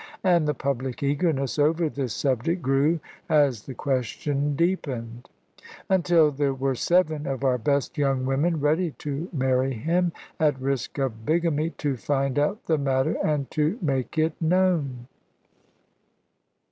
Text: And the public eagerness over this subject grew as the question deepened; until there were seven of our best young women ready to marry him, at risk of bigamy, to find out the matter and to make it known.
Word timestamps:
And 0.23 0.47
the 0.47 0.55
public 0.55 1.03
eagerness 1.03 1.59
over 1.59 1.87
this 1.87 2.11
subject 2.15 2.63
grew 2.63 2.99
as 3.29 3.67
the 3.67 3.75
question 3.75 4.55
deepened; 4.55 5.29
until 5.91 6.31
there 6.31 6.55
were 6.55 6.73
seven 6.73 7.27
of 7.27 7.43
our 7.43 7.59
best 7.59 7.99
young 7.99 8.25
women 8.25 8.59
ready 8.59 8.93
to 8.97 9.29
marry 9.31 9.75
him, 9.75 10.11
at 10.39 10.59
risk 10.59 10.97
of 10.97 11.23
bigamy, 11.23 11.69
to 11.77 11.97
find 11.97 12.39
out 12.39 12.65
the 12.65 12.79
matter 12.79 13.13
and 13.23 13.51
to 13.51 13.77
make 13.83 14.17
it 14.17 14.33
known. 14.41 15.05